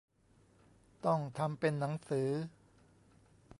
[1.05, 2.29] ต้องทำเป็นหนังสือ